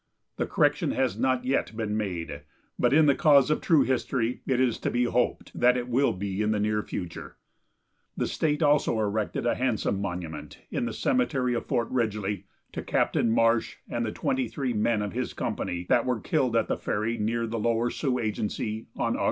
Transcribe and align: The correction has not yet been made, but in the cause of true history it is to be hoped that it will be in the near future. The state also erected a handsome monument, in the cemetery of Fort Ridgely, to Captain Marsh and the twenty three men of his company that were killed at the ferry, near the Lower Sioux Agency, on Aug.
The 0.37 0.47
correction 0.47 0.93
has 0.93 1.15
not 1.15 1.45
yet 1.45 1.77
been 1.77 1.95
made, 1.95 2.41
but 2.79 2.91
in 2.91 3.05
the 3.05 3.13
cause 3.13 3.51
of 3.51 3.61
true 3.61 3.83
history 3.83 4.41
it 4.47 4.59
is 4.59 4.79
to 4.79 4.89
be 4.89 5.03
hoped 5.03 5.51
that 5.53 5.77
it 5.77 5.87
will 5.87 6.11
be 6.11 6.41
in 6.41 6.49
the 6.49 6.59
near 6.59 6.81
future. 6.81 7.35
The 8.17 8.25
state 8.25 8.63
also 8.63 8.99
erected 8.99 9.45
a 9.45 9.53
handsome 9.53 10.01
monument, 10.01 10.59
in 10.71 10.85
the 10.85 10.91
cemetery 10.93 11.53
of 11.53 11.67
Fort 11.67 11.87
Ridgely, 11.91 12.45
to 12.71 12.81
Captain 12.81 13.29
Marsh 13.29 13.75
and 13.87 14.03
the 14.03 14.11
twenty 14.11 14.47
three 14.47 14.73
men 14.73 15.03
of 15.03 15.13
his 15.13 15.33
company 15.33 15.85
that 15.89 16.07
were 16.07 16.19
killed 16.19 16.55
at 16.55 16.67
the 16.67 16.77
ferry, 16.77 17.19
near 17.19 17.45
the 17.45 17.59
Lower 17.59 17.91
Sioux 17.91 18.17
Agency, 18.17 18.87
on 18.97 19.13
Aug. 19.13 19.19